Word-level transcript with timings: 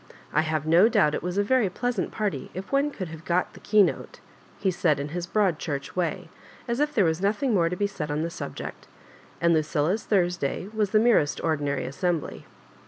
"I 0.33 0.41
have 0.41 0.65
no 0.65 0.89
doufbt 0.89 1.13
it 1.13 1.21
was 1.21 1.37
a 1.37 1.43
very 1.43 1.69
pleasant 1.69 2.09
party, 2.11 2.49
if 2.55 2.71
one 2.71 2.89
could 2.89 3.09
have 3.09 3.23
got 3.23 3.53
the 3.53 3.59
key 3.59 3.83
note," 3.83 4.19
he 4.57 4.71
said 4.71 4.99
in 4.99 5.09
his 5.09 5.27
Broad 5.27 5.59
Church 5.59 5.93
wa^*, 5.93 6.27
as 6.67 6.79
if 6.79 6.95
there 6.95 7.05
was 7.05 7.21
nothing 7.21 7.53
more 7.53 7.69
to 7.69 7.75
bo 7.75 7.85
said 7.85 8.09
on 8.09 8.23
the 8.23 8.31
subject, 8.31 8.87
and 9.39 9.53
Lucilla's 9.53 10.03
Thursday 10.05 10.67
was 10.73 10.89
the 10.89 10.97
merest 10.97 11.39
ordinary 11.43 11.85
assembly. 11.85 12.47